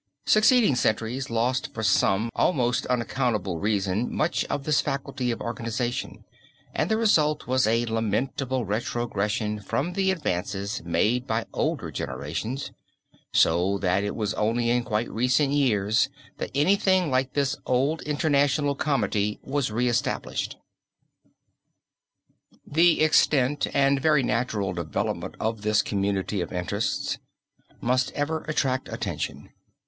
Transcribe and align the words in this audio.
Succeeding 0.25 0.73
centuries 0.75 1.29
lost 1.29 1.75
for 1.75 1.83
some 1.83 2.31
almost 2.33 2.87
unaccountable 2.87 3.59
reason 3.59 4.11
much 4.11 4.43
of 4.45 4.63
this 4.63 4.81
faculty 4.81 5.29
of 5.29 5.39
organization 5.41 6.25
and 6.73 6.89
the 6.89 6.97
result 6.97 7.45
was 7.45 7.67
a 7.67 7.85
lamentable 7.85 8.65
retrogression 8.65 9.59
from 9.59 9.93
the 9.93 10.09
advances 10.09 10.81
made 10.83 11.27
by 11.27 11.45
older 11.53 11.91
generations, 11.91 12.71
so 13.31 13.77
that 13.77 14.03
it 14.03 14.15
was 14.15 14.33
only 14.33 14.71
in 14.71 14.83
quite 14.83 15.07
recent 15.11 15.53
years 15.53 16.09
that 16.39 16.49
anything 16.55 17.11
like 17.11 17.33
this 17.33 17.55
old 17.67 18.01
international 18.01 18.73
comity 18.73 19.37
was 19.43 19.69
reestablished. 19.69 20.55
{opp422} 20.55 22.07
RATHHAUS 22.65 22.71
(LÜBECK) 22.71 22.73
The 22.73 23.01
extent 23.03 23.67
and 23.71 24.01
very 24.01 24.23
natural 24.23 24.73
development 24.73 25.35
of 25.39 25.61
this 25.61 25.83
community 25.83 26.41
of 26.41 26.51
interests 26.51 27.19
must 27.79 28.09
ever 28.13 28.43
attract 28.45 28.89
attention. 28.91 29.51